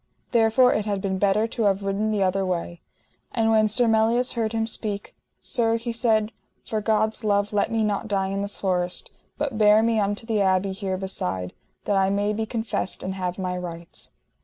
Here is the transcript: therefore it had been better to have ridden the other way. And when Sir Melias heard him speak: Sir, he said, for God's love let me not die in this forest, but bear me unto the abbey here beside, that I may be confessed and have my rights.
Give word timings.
therefore 0.31 0.73
it 0.73 0.87
had 0.87 0.99
been 0.99 1.19
better 1.19 1.45
to 1.47 1.65
have 1.65 1.83
ridden 1.83 2.09
the 2.09 2.23
other 2.23 2.43
way. 2.43 2.81
And 3.33 3.51
when 3.51 3.67
Sir 3.67 3.85
Melias 3.87 4.31
heard 4.33 4.51
him 4.51 4.65
speak: 4.65 5.15
Sir, 5.39 5.77
he 5.77 5.91
said, 5.91 6.31
for 6.65 6.81
God's 6.81 7.23
love 7.23 7.53
let 7.53 7.71
me 7.71 7.83
not 7.83 8.07
die 8.07 8.29
in 8.29 8.41
this 8.41 8.57
forest, 8.59 9.11
but 9.37 9.59
bear 9.59 9.83
me 9.83 9.99
unto 9.99 10.25
the 10.25 10.41
abbey 10.41 10.71
here 10.71 10.97
beside, 10.97 11.53
that 11.85 11.97
I 11.97 12.09
may 12.09 12.33
be 12.33 12.47
confessed 12.47 13.03
and 13.03 13.13
have 13.13 13.37
my 13.37 13.55
rights. 13.55 14.09